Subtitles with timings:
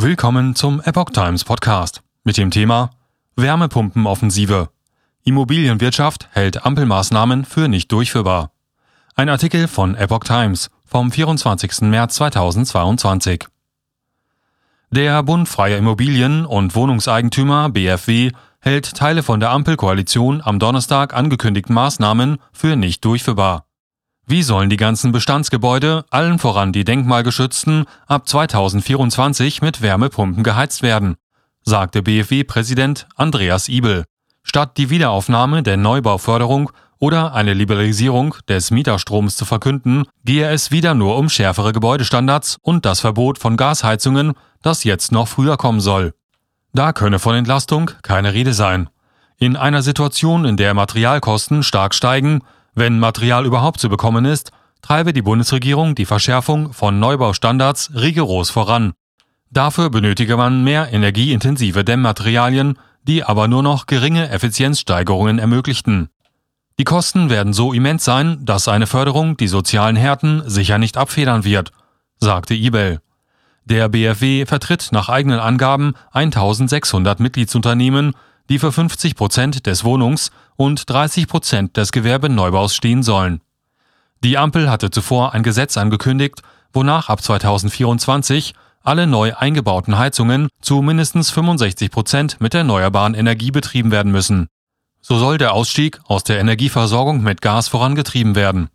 [0.00, 2.90] Willkommen zum Epoch Times Podcast mit dem Thema
[3.34, 4.68] Wärmepumpenoffensive.
[5.24, 8.52] Immobilienwirtschaft hält Ampelmaßnahmen für nicht durchführbar.
[9.16, 11.80] Ein Artikel von Epoch Times vom 24.
[11.80, 13.46] März 2022.
[14.92, 18.30] Der Bund freier Immobilien und Wohnungseigentümer BFW
[18.60, 23.67] hält Teile von der Ampelkoalition am Donnerstag angekündigten Maßnahmen für nicht durchführbar.
[24.30, 31.16] Wie sollen die ganzen Bestandsgebäude, allen voran die denkmalgeschützten, ab 2024 mit Wärmepumpen geheizt werden?
[31.62, 34.04] sagte BFW-Präsident Andreas Ibel.
[34.42, 40.92] Statt die Wiederaufnahme der Neubauförderung oder eine Liberalisierung des Mieterstroms zu verkünden, gehe es wieder
[40.92, 46.12] nur um schärfere Gebäudestandards und das Verbot von Gasheizungen, das jetzt noch früher kommen soll.
[46.74, 48.90] Da könne von Entlastung keine Rede sein.
[49.38, 52.42] In einer Situation, in der Materialkosten stark steigen,
[52.78, 58.92] wenn Material überhaupt zu bekommen ist, treibe die Bundesregierung die Verschärfung von Neubaustandards rigoros voran.
[59.50, 66.08] Dafür benötige man mehr energieintensive Dämmmaterialien, die aber nur noch geringe Effizienzsteigerungen ermöglichten.
[66.78, 71.44] Die Kosten werden so immens sein, dass eine Förderung die sozialen Härten sicher nicht abfedern
[71.44, 71.72] wird,
[72.18, 73.00] sagte Ibel.
[73.64, 78.12] Der BFW vertritt nach eigenen Angaben 1600 Mitgliedsunternehmen,
[78.48, 83.40] die für 50 Prozent des Wohnungs- und 30 Prozent des Gewerbeneubaus stehen sollen.
[84.24, 90.82] Die Ampel hatte zuvor ein Gesetz angekündigt, wonach ab 2024 alle neu eingebauten Heizungen zu
[90.82, 94.48] mindestens 65 Prozent mit erneuerbaren Energie betrieben werden müssen.
[95.00, 98.68] So soll der Ausstieg aus der Energieversorgung mit Gas vorangetrieben werden.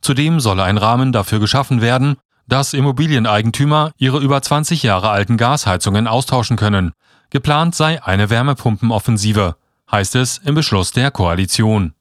[0.00, 2.16] Zudem solle ein Rahmen dafür geschaffen werden,
[2.46, 6.92] dass Immobilieneigentümer ihre über 20 Jahre alten Gasheizungen austauschen können,
[7.30, 9.56] Geplant sei eine Wärmepumpenoffensive,
[9.90, 11.93] heißt es im Beschluss der Koalition.